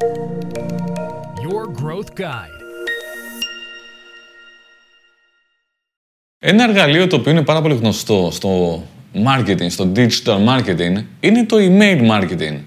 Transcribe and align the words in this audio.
Your 0.00 1.82
Growth 1.82 2.20
Guide. 2.20 2.58
Ένα 6.38 6.64
εργαλείο 6.64 7.06
το 7.06 7.16
οποίο 7.16 7.32
είναι 7.32 7.42
πάρα 7.42 7.62
πολύ 7.62 7.74
γνωστό 7.74 8.28
στο 8.32 8.82
marketing, 9.14 9.66
στο 9.68 9.92
digital 9.96 10.46
marketing, 10.48 11.04
είναι 11.20 11.44
το 11.46 11.56
email 11.60 12.10
marketing. 12.10 12.58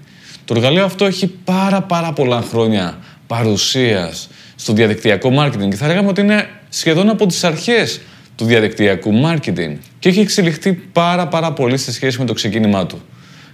Το 0.44 0.54
εργαλείο 0.54 0.84
αυτό 0.84 1.04
έχει 1.04 1.26
πάρα 1.26 1.82
πάρα 1.82 2.12
πολλά 2.12 2.40
χρόνια 2.40 2.98
παρουσίας 3.26 4.28
στο 4.54 4.72
διαδικτυακό 4.72 5.30
marketing 5.38 5.68
και 5.68 5.76
θα 5.76 5.86
λέγαμε 5.86 6.08
ότι 6.08 6.20
είναι 6.20 6.48
σχεδόν 6.68 7.08
από 7.08 7.26
τις 7.26 7.44
αρχές 7.44 8.00
του 8.36 8.44
διαδικτυακού 8.44 9.12
marketing 9.24 9.76
και 9.98 10.08
έχει 10.08 10.20
εξελιχθεί 10.20 10.72
πάρα 10.72 11.28
πάρα 11.28 11.52
πολύ 11.52 11.76
σε 11.76 11.92
σχέση 11.92 12.18
με 12.18 12.24
το 12.24 12.32
ξεκίνημά 12.32 12.86
του. 12.86 13.02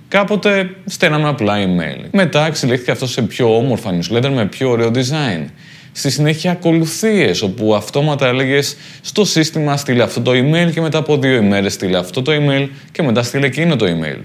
Κάποτε 0.08 0.70
στέλναμε 0.84 1.28
απλά 1.28 1.54
email. 1.56 2.08
Μετά 2.12 2.46
εξελίχθηκε 2.46 2.90
αυτό 2.90 3.06
σε 3.06 3.22
πιο 3.22 3.56
όμορφα 3.56 3.98
newsletter 3.98 4.30
με 4.34 4.46
πιο 4.46 4.70
ωραίο 4.70 4.90
design. 4.94 5.44
Στη 5.92 6.10
συνέχεια 6.10 6.50
ακολουθίες, 6.50 7.42
όπου 7.42 7.74
αυτόματα 7.74 8.26
έλεγες 8.26 8.76
στο 9.00 9.24
σύστημα 9.24 9.76
στείλε 9.76 10.02
αυτό 10.02 10.20
το 10.20 10.30
email 10.30 10.70
και 10.72 10.80
μετά 10.80 10.98
από 10.98 11.18
δύο 11.18 11.34
ημέρες 11.34 11.72
στείλε 11.72 11.98
αυτό 11.98 12.22
το 12.22 12.32
email 12.34 12.68
και 12.92 13.02
μετά 13.02 13.22
στείλε 13.22 13.46
εκείνο 13.46 13.76
το 13.76 13.86
email. 13.86 14.20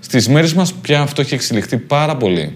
Στις 0.00 0.28
μέρες 0.28 0.54
μας 0.54 0.72
πια 0.72 1.00
αυτό 1.00 1.20
έχει 1.20 1.34
εξελιχθεί 1.34 1.76
πάρα 1.76 2.16
πολύ. 2.16 2.52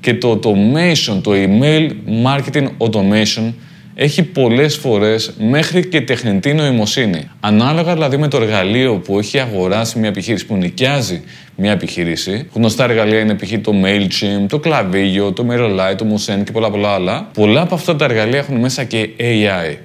Και 0.00 0.14
το 0.14 0.40
automation, 0.42 1.20
το 1.22 1.30
email 1.34 1.90
marketing 2.24 2.68
automation 2.78 3.52
έχει 4.00 4.22
πολλές 4.22 4.76
φορές 4.76 5.32
μέχρι 5.38 5.88
και 5.88 6.00
τεχνητή 6.00 6.54
νοημοσύνη. 6.54 7.30
Ανάλογα 7.40 7.92
δηλαδή 7.92 8.16
με 8.16 8.28
το 8.28 8.36
εργαλείο 8.36 8.94
που 8.94 9.18
έχει 9.18 9.38
αγοράσει 9.38 9.98
μια 9.98 10.08
επιχείρηση, 10.08 10.46
που 10.46 10.56
νοικιάζει 10.56 11.22
μια 11.54 11.72
επιχείρηση. 11.72 12.48
Γνωστά 12.52 12.84
εργαλεία 12.84 13.20
είναι 13.20 13.34
π.χ. 13.34 13.52
το 13.62 13.72
MailChimp, 13.84 14.46
το 14.48 14.60
Klaviyo, 14.64 15.34
το 15.34 15.46
MailerLite, 15.50 15.96
το 15.96 16.06
Musen 16.14 16.44
και 16.44 16.52
πολλά 16.52 16.70
πολλά 16.70 16.88
άλλα. 16.88 17.28
Πολλά 17.34 17.60
από 17.60 17.74
αυτά 17.74 17.96
τα 17.96 18.04
εργαλεία 18.04 18.38
έχουν 18.38 18.56
μέσα 18.56 18.84
και 18.84 19.08
AI. 19.18 19.76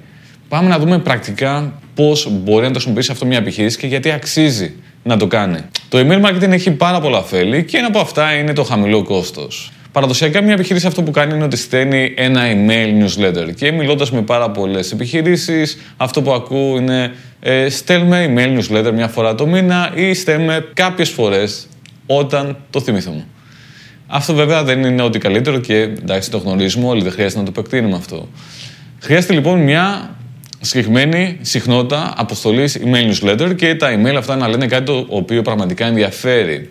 Πάμε 0.48 0.68
να 0.68 0.78
δούμε 0.78 0.98
πρακτικά 0.98 1.80
πώς 1.94 2.28
μπορεί 2.30 2.62
να 2.62 2.68
το 2.68 2.72
χρησιμοποιήσει 2.72 3.12
αυτό 3.12 3.26
μια 3.26 3.38
επιχείρηση 3.38 3.78
και 3.78 3.86
γιατί 3.86 4.10
αξίζει 4.10 4.74
να 5.02 5.16
το 5.16 5.26
κάνει. 5.26 5.58
Το 5.88 5.98
email 5.98 6.24
marketing 6.24 6.50
έχει 6.50 6.70
πάρα 6.70 7.00
πολλά 7.00 7.18
ωφέλη 7.18 7.64
και 7.64 7.76
ένα 7.76 7.86
από 7.86 7.98
αυτά 7.98 8.32
είναι 8.32 8.52
το 8.52 8.62
χαμηλό 8.64 9.02
κόστος. 9.02 9.72
Παραδοσιακά, 9.94 10.42
μια 10.42 10.52
επιχείρηση 10.52 10.86
αυτό 10.86 11.02
που 11.02 11.10
κάνει 11.10 11.34
είναι 11.34 11.44
ότι 11.44 11.56
στέλνει 11.56 12.14
ένα 12.16 12.42
email 12.44 13.04
newsletter. 13.04 13.54
Και 13.54 13.72
μιλώντας 13.72 14.10
με 14.10 14.22
πάρα 14.22 14.50
πολλές 14.50 14.92
επιχειρήσεις, 14.92 15.78
αυτό 15.96 16.22
που 16.22 16.32
ακούω 16.32 16.76
είναι 16.76 17.12
ε, 17.40 17.68
στέλνουμε 17.68 18.34
email 18.34 18.58
newsletter 18.58 18.92
μια 18.92 19.08
φορά 19.08 19.34
το 19.34 19.46
μήνα 19.46 19.92
ή 19.94 20.14
στέλνουμε 20.14 20.68
κάποιες 20.74 21.08
φορές 21.08 21.66
όταν 22.06 22.56
το 22.70 22.80
θυμηθούμε. 22.80 23.26
Αυτό 24.06 24.34
βέβαια 24.34 24.64
δεν 24.64 24.84
είναι 24.84 25.02
ό,τι 25.02 25.18
καλύτερο 25.18 25.58
και 25.58 25.74
εντάξει 25.74 26.30
το 26.30 26.38
γνωρίζουμε 26.38 26.86
όλοι, 26.86 27.02
δεν 27.02 27.12
χρειάζεται 27.12 27.40
να 27.40 27.44
το 27.46 27.52
επεκτείνουμε 27.56 27.96
αυτό. 27.96 28.28
Χρειάζεται 29.00 29.32
λοιπόν 29.32 29.60
μια 29.60 30.16
συγκεκριμένη 30.60 31.38
συχνότητα 31.40 32.14
αποστολής 32.16 32.78
email 32.84 33.12
newsletter 33.12 33.56
και 33.56 33.74
τα 33.74 33.98
email 33.98 34.14
αυτά 34.16 34.36
να 34.36 34.48
λένε 34.48 34.66
κάτι 34.66 34.84
το 34.84 35.06
οποίο 35.08 35.42
πραγματικά 35.42 35.86
ενδιαφέρει 35.86 36.70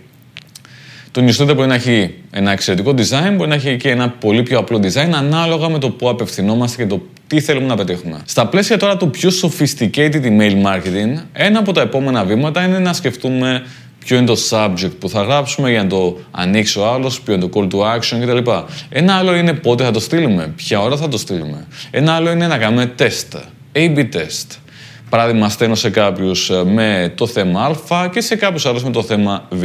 το 1.14 1.23
newsletter 1.25 1.56
μπορεί 1.56 1.67
να 1.67 1.75
έχει 1.75 2.14
ένα 2.31 2.52
εξαιρετικό 2.52 2.94
design, 2.97 3.33
μπορεί 3.36 3.50
να 3.50 3.56
έχει 3.56 3.78
και 3.78 3.89
ένα 3.89 4.09
πολύ 4.09 4.44
πιο 4.44 4.59
απλό 4.59 4.80
design, 4.83 5.09
ανάλογα 5.14 5.69
με 5.69 5.80
το 5.80 5.89
πού 5.89 6.09
απευθυνόμαστε 6.09 6.83
και 6.83 6.89
το 6.89 7.02
τι 7.28 7.39
θέλουμε 7.39 7.67
να 7.67 7.75
πετύχουμε. 7.75 8.22
Στα 8.25 8.47
πλαίσια 8.47 8.78
τώρα 8.78 8.97
του 8.97 9.09
πιο 9.09 9.30
sophisticated 9.41 10.23
email 10.23 10.64
marketing, 10.66 11.22
ένα 11.34 11.59
από 11.59 11.72
τα 11.72 11.81
επόμενα 11.81 12.23
βήματα 12.23 12.64
είναι 12.64 12.80
να 12.80 12.94
σκεφτούμε 12.94 13.64
ποιο 14.06 14.17
είναι 14.17 14.25
το 14.25 14.38
subject 14.50 14.91
που 15.00 15.09
θα 15.09 15.22
γράψουμε 15.22 15.69
για 15.69 15.84
να 15.84 15.89
το 15.89 16.19
ανοίξει 16.31 16.80
ο 16.80 16.86
άλλος, 16.88 17.22
ποιο 17.22 17.34
είναι 17.34 17.47
το 17.47 17.50
call 17.53 17.67
to 17.73 17.97
action 17.97 18.17
κτλ. 18.22 18.52
Ένα 18.89 19.16
άλλο 19.16 19.36
είναι 19.36 19.53
πότε 19.53 19.84
θα 19.84 19.91
το 19.91 20.00
στείλουμε, 20.00 20.53
ποια 20.56 20.81
ώρα 20.81 20.97
θα 20.97 21.08
το 21.08 21.17
στείλουμε. 21.17 21.67
Ένα 21.91 22.14
άλλο 22.14 22.31
είναι 22.31 22.47
να 22.47 22.58
κάνουμε 22.58 22.91
test, 23.00 23.38
A-B 23.75 23.97
test. 23.97 24.58
Παράδειγμα, 25.14 25.50
στέλνω 25.50 25.75
σε 25.75 25.89
κάποιους 25.89 26.50
ε, 26.50 26.63
με 26.66 27.13
το 27.16 27.28
θέμα 27.28 27.78
Α 27.90 28.07
και 28.12 28.22
σε 28.22 28.35
κάποιους 28.35 28.66
άλλους 28.66 28.84
με 28.84 28.91
το 28.91 29.03
θέμα 29.03 29.47
Β 29.50 29.63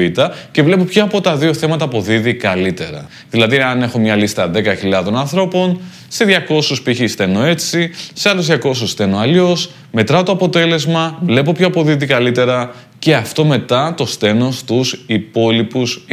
και 0.51 0.63
βλέπω 0.63 0.85
ποια 0.85 1.03
από 1.03 1.21
τα 1.21 1.37
δύο 1.37 1.55
θέματα 1.55 1.85
αποδίδει 1.85 2.35
καλύτερα. 2.35 3.07
Δηλαδή, 3.31 3.57
αν 3.57 3.83
έχω 3.83 3.99
μια 3.99 4.17
λίστα 4.17 4.51
10.000 4.55 5.13
ανθρώπων, 5.15 5.81
σε 6.09 6.25
200 6.49 6.61
π.χ. 6.85 7.11
στέλνω 7.11 7.45
έτσι, 7.45 7.91
σε 8.13 8.29
άλλους 8.29 8.47
200 8.51 8.57
στέλνω 8.75 9.19
αλλιώς, 9.19 9.71
μετράω 9.93 10.23
το 10.23 10.33
αποτέλεσμα, 10.33 11.19
βλέπω 11.23 11.53
ποιο 11.53 11.67
αποδίδει 11.67 12.07
καλύτερα 12.07 12.75
και 12.99 13.15
αυτό 13.15 13.45
μετά 13.45 13.95
το 13.97 14.07
στέλνω 14.07 14.51
στου 14.51 14.81
υπόλοιπους 15.07 16.05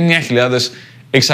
9.600. 1.11 1.25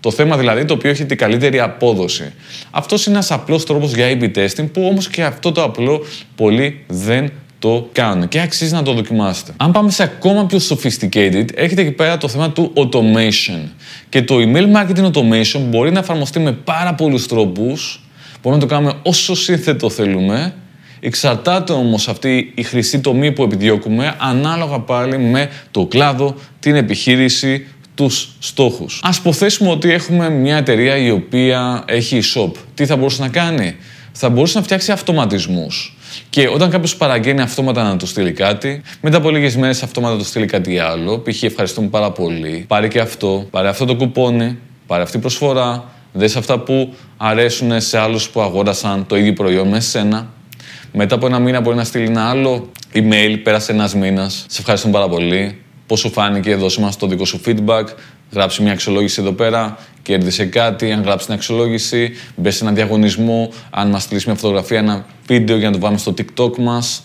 Το 0.00 0.10
θέμα 0.10 0.36
δηλαδή 0.36 0.64
το 0.64 0.74
οποίο 0.74 0.90
έχει 0.90 1.06
την 1.06 1.16
καλύτερη 1.16 1.60
απόδοση. 1.60 2.32
Αυτός 2.70 3.06
είναι 3.06 3.14
ένας 3.14 3.30
απλός 3.30 3.64
τρόπος 3.64 3.94
για 3.94 4.06
A-B 4.10 4.30
testing 4.36 4.72
που 4.72 4.86
όμως 4.90 5.08
και 5.08 5.24
αυτό 5.24 5.52
το 5.52 5.62
απλό 5.62 6.04
πολλοί 6.36 6.84
δεν 6.86 7.30
το 7.58 7.88
κάνουν 7.92 8.28
και 8.28 8.40
αξίζει 8.40 8.72
να 8.72 8.82
το 8.82 8.92
δοκιμάσετε. 8.92 9.52
Αν 9.56 9.72
πάμε 9.72 9.90
σε 9.90 10.02
ακόμα 10.02 10.46
πιο 10.46 10.58
sophisticated, 10.68 11.44
έχετε 11.54 11.80
εκεί 11.80 11.90
πέρα 11.90 12.16
το 12.18 12.28
θέμα 12.28 12.50
του 12.50 12.72
automation. 12.74 13.68
Και 14.08 14.22
το 14.22 14.34
email 14.38 14.76
marketing 14.76 15.10
automation 15.12 15.60
μπορεί 15.68 15.92
να 15.92 15.98
εφαρμοστεί 15.98 16.38
με 16.38 16.52
πάρα 16.52 16.94
πολλούς 16.94 17.26
τρόπους. 17.26 18.02
Μπορούμε 18.42 18.62
να 18.62 18.68
το 18.68 18.74
κάνουμε 18.74 18.92
όσο 19.02 19.34
σύνθετο 19.34 19.90
θέλουμε. 19.90 20.54
Εξαρτάται 21.00 21.72
όμως 21.72 22.08
αυτή 22.08 22.52
η 22.54 22.62
χρυσή 22.62 23.00
τομή 23.00 23.32
που 23.32 23.42
επιδιώκουμε 23.42 24.14
ανάλογα 24.18 24.78
πάλι 24.80 25.18
με 25.18 25.50
το 25.70 25.86
κλάδο, 25.86 26.34
την 26.60 26.74
επιχείρηση, 26.74 27.66
τους 27.98 28.28
στόχους. 28.38 29.00
Ας 29.02 29.16
υποθέσουμε 29.16 29.70
ότι 29.70 29.92
έχουμε 29.92 30.30
μια 30.30 30.56
εταιρεία 30.56 30.96
η 30.96 31.10
οποία 31.10 31.82
έχει 31.86 32.20
shop. 32.34 32.50
Τι 32.74 32.86
θα 32.86 32.96
μπορούσε 32.96 33.22
να 33.22 33.28
κάνει; 33.28 33.76
Θα 34.12 34.28
μπορούσε 34.28 34.58
να 34.58 34.64
φτιάξει 34.64 34.92
αυτοματισμούς. 34.92 35.96
Και 36.30 36.48
όταν 36.48 36.70
κάποιος 36.70 36.96
παραγγέλνει 36.96 37.40
αυτόματα 37.40 37.82
να 37.82 37.96
του 37.96 38.06
στείλει 38.06 38.32
κάτι, 38.32 38.82
μετά 39.00 39.16
από 39.16 39.30
λίγες 39.30 39.56
μέρες 39.56 39.82
αυτόματα 39.82 40.12
να 40.12 40.18
του 40.18 40.26
στείλει 40.26 40.46
κάτι 40.46 40.78
άλλο, 40.78 41.18
π.χ. 41.18 41.42
ευχαριστούμε 41.42 41.88
πάρα 41.88 42.10
πολύ, 42.10 42.64
πάρε 42.68 42.88
και 42.88 43.00
αυτό, 43.00 43.46
πάρε 43.50 43.68
αυτό 43.68 43.84
το 43.84 43.94
κουπόνι, 43.94 44.58
πάρε 44.86 45.02
αυτή 45.02 45.16
η 45.16 45.20
προσφορά, 45.20 45.84
δες 46.12 46.36
αυτά 46.36 46.58
που 46.58 46.94
αρέσουν 47.16 47.80
σε 47.80 47.98
άλλους 47.98 48.28
που 48.28 48.40
αγόρασαν 48.40 49.06
το 49.06 49.16
ίδιο 49.16 49.32
προϊόν 49.32 49.68
με 49.68 49.80
σένα. 49.80 50.32
Μετά 50.92 51.14
από 51.14 51.26
ένα 51.26 51.38
μήνα 51.38 51.60
μπορεί 51.60 51.76
να 51.76 51.84
στείλει 51.84 52.06
ένα 52.06 52.28
άλλο 52.28 52.70
email, 52.94 53.40
πέρασε 53.42 53.72
ένας 53.72 53.94
μήνας, 53.94 54.44
σε 54.48 54.60
ευχαριστούμε 54.60 54.92
πάρα 54.92 55.08
πολύ, 55.08 55.58
Πώς 55.88 56.00
σου 56.00 56.10
φάνηκε, 56.10 56.54
δώσε 56.54 56.80
μας 56.80 56.96
το 56.96 57.06
δικό 57.06 57.24
σου 57.24 57.40
feedback. 57.46 57.84
Γράψει 58.32 58.62
μια 58.62 58.72
αξιολόγηση 58.72 59.20
εδώ 59.20 59.32
πέρα, 59.32 59.78
κέρδισε 60.02 60.44
κάτι. 60.44 60.92
Αν 60.92 61.02
γράψεις 61.02 61.26
την 61.26 61.34
αξιολόγηση, 61.34 62.10
μπες 62.36 62.56
σε 62.56 62.64
ένα 62.64 62.72
διαγωνισμό. 62.72 63.52
Αν 63.70 63.90
μας 63.90 64.02
στείλεις 64.02 64.24
μια 64.24 64.34
φωτογραφία, 64.34 64.78
ένα 64.78 65.06
βίντεο 65.26 65.56
για 65.56 65.66
να 65.66 65.72
το 65.72 65.78
βάλουμε 65.80 65.98
στο 65.98 66.14
TikTok 66.18 66.56
μας. 66.58 67.02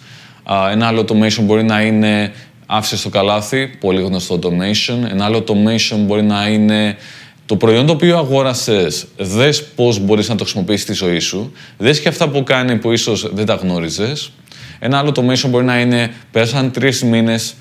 Ένα 0.72 0.88
άλλο 0.88 1.02
automation 1.02 1.42
μπορεί 1.42 1.64
να 1.64 1.82
είναι 1.82 2.34
άφησες 2.66 3.00
στο 3.00 3.10
καλάθι, 3.10 3.68
πολύ 3.80 4.02
γνωστό 4.02 4.40
automation. 4.42 5.10
Ένα 5.10 5.26
άλλο 5.26 5.44
automation 5.48 5.98
μπορεί 5.98 6.24
να 6.24 6.48
είναι 6.48 6.98
το 7.46 7.56
προϊόν 7.56 7.86
το 7.86 7.94
οποίο 7.94 8.18
αγόρασες, 8.18 9.06
δες 9.18 9.64
πώς 9.64 10.00
μπορείς 10.00 10.30
να 10.30 10.36
το 10.36 10.44
χρησιμοποιήσεις 10.44 10.84
στη 10.84 10.94
ζωή 10.94 11.20
σου. 11.20 11.52
Δες 11.78 12.00
και 12.00 12.08
αυτά 12.08 12.30
που 12.30 12.44
κάνει 12.44 12.78
που 12.78 12.92
ίσως 12.92 13.34
δεν 13.34 13.46
τα 13.46 13.54
γνώριζες. 13.54 14.32
Ένα 14.80 14.98
άλλο 14.98 15.12
automation 15.16 15.50
μπορεί 15.50 15.66
να 15.66 15.80
είναι 15.80 16.14
πέρασαν 16.32 16.72
τρεις 16.72 17.04
μήνες 17.04 17.54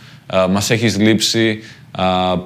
μας 0.50 0.70
έχεις 0.70 0.98
λείψει, 0.98 1.58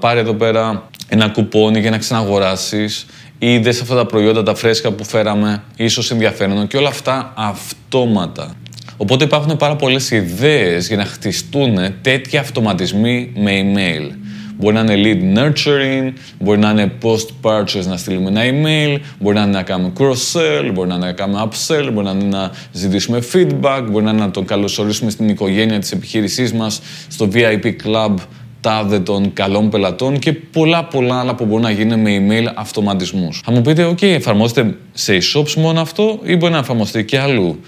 πάρε 0.01 0.21
εδώ 0.21 0.35
πέρα 0.35 0.89
ένα 1.09 1.29
κουπόνι 1.29 1.81
για 1.81 1.91
να 1.91 1.99
ξαναγοράσεις 1.99 3.07
ή 3.39 3.59
δες 3.59 3.81
αυτά 3.81 3.95
τα 3.95 4.07
προϊόντα 4.07 4.43
τα 4.43 4.55
φρέσκα 4.55 4.91
που 4.91 5.05
φέραμε, 5.05 5.63
ίσως 5.77 6.11
ενδιαφέρον 6.11 6.67
και 6.67 6.77
όλα 6.77 6.89
αυτά 6.89 7.33
αυτόματα. 7.37 8.55
Οπότε 8.97 9.25
υπάρχουν 9.25 9.57
πάρα 9.57 9.77
πολλές 9.77 10.11
ιδέες 10.11 10.87
για 10.87 10.97
να 10.97 11.05
χτιστούν 11.05 11.79
τέτοιοι 12.03 12.37
αυτοματισμοί 12.37 13.33
με 13.37 13.53
email. 13.63 14.11
Μπορεί 14.59 14.75
να 14.75 14.81
είναι 14.81 14.95
lead 14.97 15.39
nurturing, 15.39 16.13
μπορεί 16.39 16.59
να 16.59 16.71
είναι 16.71 16.93
post-purchase 17.03 17.87
να 17.87 17.97
στείλουμε 17.97 18.29
ένα 18.29 18.41
email, 18.43 19.01
μπορεί 19.19 19.37
να 19.37 19.43
είναι 19.43 19.51
να 19.51 19.63
κάνουμε 19.63 19.93
cross-sell, 19.99 20.71
μπορεί 20.73 20.89
να 20.89 20.95
είναι 20.95 21.07
να 21.07 21.13
κάνουμε 21.13 21.49
upsell, 21.49 21.91
μπορεί 21.93 22.07
να 22.07 22.11
είναι 22.11 22.25
να 22.25 22.51
ζητήσουμε 22.73 23.23
feedback, 23.33 23.83
μπορεί 23.91 24.05
να 24.05 24.11
είναι 24.11 24.21
να 24.21 24.31
τον 24.31 24.45
καλωσορίσουμε 24.45 25.11
στην 25.11 25.29
οικογένεια 25.29 25.79
της 25.79 25.93
επιχείρησής 25.93 26.53
μας, 26.53 26.81
στο 27.09 27.29
VIP 27.33 27.67
club 27.85 28.15
τάδε 28.61 29.01
των 29.01 29.33
καλών 29.33 29.71
πελατών 29.71 30.19
και 30.19 30.33
πολλά 30.33 30.85
πολλά 30.85 31.21
άλλα 31.21 31.35
που 31.35 31.45
μπορεί 31.45 31.63
να 31.63 31.71
γίνει 31.71 31.97
με 31.97 32.17
email 32.21 32.53
αυτοματισμούς. 32.55 33.43
Θα 33.45 33.53
μου 33.53 33.61
πείτε, 33.61 33.89
OK, 33.89 34.03
εφαρμόζεται 34.03 34.77
σε 34.93 35.17
e-shops 35.17 35.55
μόνο 35.55 35.81
αυτό 35.81 36.19
ή 36.25 36.37
μπορεί 36.37 36.53
να 36.53 36.59
εφαρμοστεί 36.59 37.05
και 37.05 37.19
αλλού; 37.19 37.61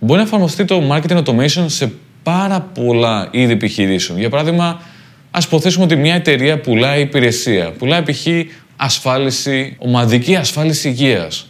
Μπορεί 0.00 0.18
να 0.18 0.26
εφαρμοστεί 0.26 0.64
το 0.64 0.82
marketing 0.90 1.22
automation 1.22 1.64
σε 1.66 1.92
πάρα 2.22 2.60
πολλά 2.60 3.28
είδη 3.30 3.52
επιχειρήσεων. 3.52 4.18
Για 4.18 4.28
παράδειγμα, 4.30 4.80
Α 5.36 5.38
υποθέσουμε 5.44 5.84
ότι 5.84 5.96
μια 5.96 6.14
εταιρεία 6.14 6.60
πουλάει 6.60 7.00
υπηρεσία. 7.00 7.70
Πουλάει 7.72 8.02
π.χ. 8.02 8.26
ασφάλιση, 8.76 9.76
ομαδική 9.78 10.36
ασφάλιση 10.36 10.88
υγείας. 10.88 11.46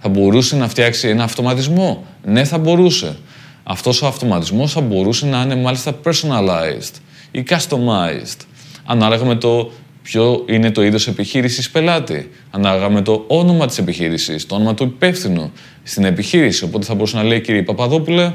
Θα 0.00 0.08
μπορούσε 0.08 0.56
να 0.56 0.68
φτιάξει 0.68 1.08
ένα 1.08 1.24
αυτοματισμό; 1.24 2.06
Ναι, 2.24 2.44
θα 2.44 2.58
μπορούσε. 2.58 3.16
Αυτός 3.62 4.02
ο 4.02 4.06
αυτοματισμός 4.06 4.72
θα 4.72 4.80
μπορούσε 4.80 5.26
να 5.26 5.42
είναι 5.42 5.56
μάλιστα 5.56 6.00
personalized 6.04 6.94
ή 7.30 7.44
customized. 7.48 8.40
Ανάλογα 8.84 9.24
με 9.24 9.34
το 9.34 9.72
ποιο 10.02 10.44
είναι 10.48 10.70
το 10.70 10.82
είδος 10.82 11.08
επιχείρησης 11.08 11.70
πελάτη, 11.70 12.30
ανάλογα 12.50 12.88
με 12.88 13.02
το 13.02 13.24
όνομα 13.26 13.66
της 13.66 13.78
επιχείρησης, 13.78 14.46
το 14.46 14.54
όνομα 14.54 14.74
του 14.74 14.84
υπεύθυνου 14.84 15.52
στην 15.82 16.04
επιχείρηση. 16.04 16.64
Οπότε 16.64 16.84
θα 16.84 16.94
μπορούσε 16.94 17.16
να 17.16 17.22
λέει 17.22 17.40
κύριε 17.40 17.62
Παπαδόπουλε, 17.62 18.32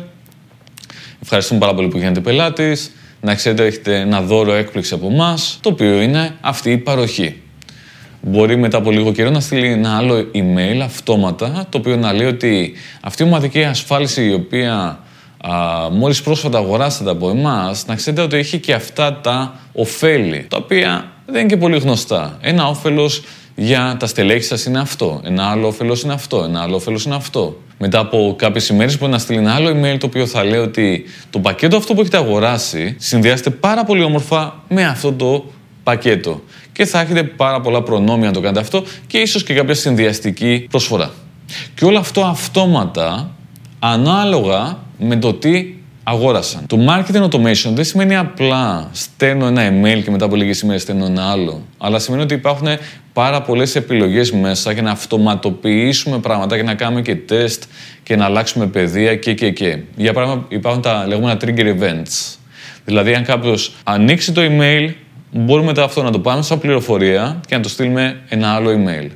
ευχαριστούμε 1.22 1.60
πάρα 1.60 1.74
πολύ 1.74 1.88
που 1.88 1.98
γίνετε 1.98 2.19
πελάτης, 2.19 2.92
να 3.25 3.36
ξέρετε 3.36 3.66
έχετε 3.66 4.00
ένα 4.00 4.22
δώρο 4.22 4.54
έκπληξη 4.54 4.94
από 4.94 5.07
εμάς, 5.07 5.57
το 5.62 5.69
οποίο 5.69 6.01
είναι 6.01 6.36
αυτή 6.42 6.72
η 6.72 6.77
παροχή. 6.77 7.42
Μπορεί 8.22 8.57
μετά 8.57 8.77
από 8.77 8.92
λίγο 8.92 9.12
καιρό 9.12 9.30
να 9.30 9.39
στείλει 9.39 9.68
ένα 9.68 9.98
άλλο 9.98 10.25
email 10.33 10.80
αυτόματα, 10.83 11.66
το 11.69 11.77
οποίο 11.77 11.95
να 11.95 12.13
λέει 12.13 12.27
ότι 12.27 12.74
αυτή 13.01 13.24
η 13.24 13.25
ομαδική 13.25 13.63
ασφάλιση 13.63 14.25
η 14.25 14.33
οποία 14.33 15.00
α, 15.38 15.51
μόλις 15.92 16.22
πρόσφατα 16.22 16.57
αγοράσατε 16.57 17.10
από 17.10 17.30
εμάς, 17.30 17.86
να 17.86 17.95
ξέρετε 17.95 18.22
ότι 18.22 18.38
έχει 18.38 18.60
και 18.60 18.74
αυτά 18.74 19.19
τα 19.19 19.60
ωφέλη, 19.74 20.45
τα 20.50 20.57
οποία 20.57 21.12
δεν 21.25 21.39
είναι 21.39 21.50
και 21.50 21.57
πολύ 21.57 21.78
γνωστά. 21.78 22.38
Ένα 22.42 22.68
όφελος 22.68 23.24
για 23.56 23.96
τα 24.00 24.07
στελέχη 24.07 24.44
σας 24.44 24.66
είναι 24.66 24.80
αυτό, 24.80 25.22
ένα 25.24 25.50
άλλο 25.50 25.68
όφελος 25.68 26.02
είναι 26.02 26.13
αυτό, 26.13 26.44
ένα 26.44 26.62
άλλο 26.62 26.75
όφελος 26.75 27.06
είναι 27.06 27.16
αυτό. 27.16 27.57
Μετά 27.78 28.00
από 28.00 28.36
κάποιες 28.38 28.68
ημέρες 28.68 28.98
μπορεί 28.98 29.12
να 29.12 29.18
στείλει 29.18 29.40
ένα 29.40 29.54
άλλο 29.54 29.69
email 29.69 29.98
το 30.00 30.06
οποίο 30.06 30.25
θα 30.25 30.44
λέει 30.44 30.60
ότι 30.60 31.06
το 31.30 31.40
πακέτο 31.40 31.78
αυτό 31.78 31.94
που 31.94 32.02
έχετε 32.02 32.18
αγοράσει 32.18 32.96
συνδυάζεται 33.00 33.50
πάρα 33.50 33.84
πολύ 33.84 34.04
όμορφα 34.04 34.63
με 34.68 34.86
αυτό 34.86 35.13
το 35.13 35.46
πακέτο. 35.84 36.42
Και 36.72 36.86
θα 36.86 37.00
έχετε 37.00 37.24
πάρα 37.24 37.62
πολλά 37.62 37.84
προνόμια 37.84 38.28
να 38.28 38.34
το 38.34 38.40
κάνετε 38.40 38.60
αυτό 38.60 38.84
και 39.07 39.18
ίσως 39.18 39.44
και 39.44 39.54
κάποια 39.54 39.74
συνδυαστική 39.74 40.68
προσφορά. 40.69 41.12
Και 41.75 41.86
όλο 41.86 42.00
αυτό 42.00 42.22
αυτόματα 42.22 43.36
ανάλογα 43.80 44.78
με 45.00 45.16
το 45.16 45.34
τι 45.34 45.74
αγόρασαν. 46.07 46.66
Το 46.68 46.78
marketing 46.90 47.24
automation 47.30 47.72
δεν 47.74 47.84
σημαίνει 47.84 48.16
απλά 48.16 48.90
στέλνω 48.92 49.46
ένα 49.46 49.69
email 49.69 50.02
και 50.04 50.12
μετά 50.12 50.25
από 50.25 50.36
λίγες 50.36 50.62
ημέρες 50.62 50.81
στέλνω 50.81 51.06
ένα 51.06 51.31
άλλο. 51.31 51.62
Αλλά 51.78 52.00
σημαίνει 52.00 52.24
ότι 52.24 52.34
υπάρχουν 52.34 52.68
πάρα 53.13 53.42
πολλές 53.42 53.75
επιλογές 53.75 54.31
μέσα 54.31 54.72
για 54.72 54.81
να 54.81 54.92
αυτοματοποιήσουμε 54.92 56.19
πράγματα, 56.19 56.56
για 56.56 56.63
να 56.63 56.74
κάνουμε 56.74 57.02
και 57.02 57.16
τεστ 57.16 57.63
και 58.04 58.16
να 58.16 58.25
αλλάξουμε 58.25 58.68
παιδεία 58.68 59.16
και 59.16 59.34
και 59.34 59.52
και. 59.52 59.78
Για 59.96 60.13
παράδειγμα 60.13 60.46
υπάρχουν 60.48 60.81
τα 60.81 61.06
λεγόμενα 61.07 61.40
trigger 61.42 61.80
events. 61.80 62.36
Δηλαδή 62.86 63.13
αν 63.13 63.24
κάποιος 63.24 63.75
ανοίξει 63.84 64.31
το 64.31 64.42
email, 64.42 64.90
μπορούμε 65.31 65.68
μετά 65.68 65.84
αυτό 65.84 66.04
να 66.04 66.12
το 66.12 66.19
πάμε 66.19 66.42
σαν 66.42 66.60
πληροφορία 66.60 67.42
και 67.48 67.56
να 67.56 67.62
το 67.62 67.69
στείλουμε 67.69 68.22
ένα 68.30 68.54
άλλο 68.54 68.69
email. 68.72 69.10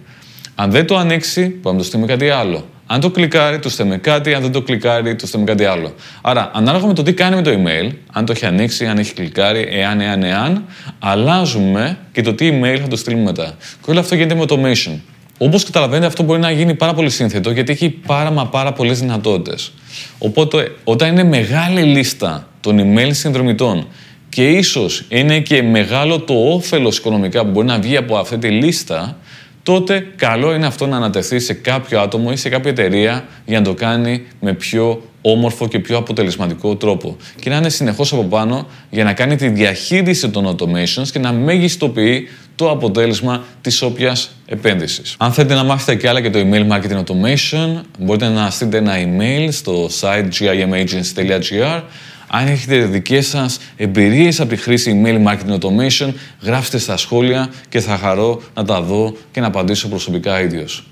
Αν 0.55 0.71
δεν 0.71 0.87
το 0.87 0.97
ανοίξει, 0.97 1.41
μπορούμε 1.41 1.71
να 1.71 1.77
το 1.77 1.83
στείλουμε 1.83 2.07
κάτι 2.07 2.29
άλλο. 2.29 2.65
Αν 2.91 2.99
το 2.99 3.09
κλικάρει, 3.09 3.59
του 3.59 3.69
στέλνουμε 3.69 3.97
κάτι. 3.97 4.33
Αν 4.33 4.41
δεν 4.41 4.51
το 4.51 4.61
κλικάρει, 4.61 5.15
του 5.15 5.27
στέλνουμε 5.27 5.51
κάτι 5.51 5.65
άλλο. 5.65 5.93
Άρα, 6.21 6.51
ανάλογα 6.53 6.87
με 6.87 6.93
το 6.93 7.03
τι 7.03 7.13
κάνει 7.13 7.35
με 7.35 7.41
το 7.41 7.51
email, 7.51 7.91
αν 8.11 8.25
το 8.25 8.31
έχει 8.31 8.45
ανοίξει, 8.45 8.85
αν 8.85 8.97
έχει 8.97 9.13
κλικάρει, 9.13 9.67
εάν, 9.71 10.01
εάν, 10.01 10.23
εάν, 10.23 10.65
αλλάζουμε 10.99 11.97
και 12.11 12.21
το 12.21 12.33
τι 12.33 12.49
email 12.51 12.77
θα 12.81 12.87
το 12.87 12.95
στείλουμε 12.95 13.23
μετά. 13.23 13.55
Και 13.57 13.91
όλο 13.91 13.99
αυτό 13.99 14.15
γίνεται 14.15 14.35
με 14.35 14.45
automation. 14.47 14.99
Όπως 15.37 15.63
καταλαβαίνετε, 15.63 16.05
αυτό 16.05 16.23
μπορεί 16.23 16.39
να 16.39 16.51
γίνει 16.51 16.73
πάρα 16.73 16.93
πολύ 16.93 17.09
σύνθετο 17.09 17.51
γιατί 17.51 17.71
έχει 17.71 17.89
πάρα 17.89 18.31
μα 18.31 18.47
πάρα 18.47 18.73
πολλές 18.73 18.99
δυνατότητες. 18.99 19.71
Οπότε, 20.17 20.75
όταν 20.83 21.11
είναι 21.11 21.23
μεγάλη 21.23 21.81
λίστα 21.81 22.47
των 22.61 22.79
email 22.79 23.09
συνδρομητών 23.11 23.87
και 24.29 24.49
ίσως 24.49 25.05
είναι 25.09 25.39
και 25.39 25.63
μεγάλο 25.63 26.19
το 26.19 26.33
όφελος 26.33 26.97
οικονομικά 26.97 27.43
που 27.43 27.51
μπορεί 27.51 27.67
να 27.67 27.79
βγει 27.79 27.97
από 27.97 28.17
αυτή 28.17 28.37
τη 28.37 28.49
λίστα, 28.49 29.17
τότε 29.63 30.07
καλό 30.15 30.53
είναι 30.53 30.65
αυτό 30.65 30.87
να 30.87 30.95
ανατεθεί 30.95 31.39
σε 31.39 31.53
κάποιο 31.53 31.99
άτομο 31.99 32.29
ή 32.31 32.35
σε 32.35 32.49
κάποια 32.49 32.71
εταιρεία 32.71 33.27
για 33.45 33.59
να 33.59 33.65
το 33.65 33.73
κάνει 33.73 34.25
με 34.39 34.53
πιο 34.53 35.01
όμορφο 35.21 35.67
και 35.67 35.79
πιο 35.79 35.97
αποτελεσματικό 35.97 36.75
τρόπο. 36.75 37.17
Και 37.41 37.49
να 37.49 37.55
είναι 37.55 37.69
συνεχώς 37.69 38.13
από 38.13 38.23
πάνω 38.23 38.67
για 38.89 39.03
να 39.03 39.13
κάνει 39.13 39.35
τη 39.35 39.49
διαχείριση 39.49 40.29
των 40.29 40.55
automations 40.55 41.07
και 41.11 41.19
να 41.19 41.31
μεγιστοποιεί 41.31 42.27
το 42.55 42.69
αποτέλεσμα 42.69 43.43
της 43.61 43.81
όποιας 43.81 44.31
επένδυσης. 44.45 45.15
Αν 45.17 45.31
θέλετε 45.31 45.53
να 45.53 45.63
μάθετε 45.63 45.95
και 45.95 46.09
άλλα 46.09 46.19
για 46.19 46.31
το 46.31 46.39
email 46.39 46.67
marketing 46.71 47.03
automation, 47.03 47.81
μπορείτε 47.99 48.27
να 48.27 48.49
στείλετε 48.49 48.77
ένα 48.77 48.93
email 48.97 49.47
στο 49.51 49.89
site 50.01 50.27
gimagents.gr 50.39 51.81
αν 52.31 52.47
έχετε 52.47 52.85
δικές 52.85 53.27
σας 53.27 53.59
εμπειρίες 53.75 54.39
από 54.39 54.49
τη 54.49 54.55
χρήση 54.55 55.01
email 55.03 55.27
marketing 55.27 55.59
automation, 55.59 56.13
γράψτε 56.41 56.77
στα 56.77 56.97
σχόλια 56.97 57.49
και 57.69 57.79
θα 57.79 57.97
χαρώ 57.97 58.41
να 58.53 58.65
τα 58.65 58.81
δω 58.81 59.15
και 59.31 59.39
να 59.39 59.47
απαντήσω 59.47 59.87
προσωπικά 59.87 60.41
ίδιος. 60.41 60.87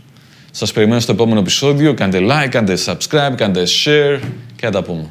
Σας 0.51 0.71
περιμένω 0.71 0.99
στο 0.99 1.11
επόμενο 1.11 1.39
επεισόδιο. 1.39 1.93
Κάντε 1.93 2.19
like, 2.21 2.47
κάντε 2.49 2.77
subscribe, 2.85 3.33
κάντε 3.35 3.63
share 3.63 4.19
και 4.55 4.65
θα 4.65 4.69
τα 4.71 4.83
πούμε. 4.83 5.09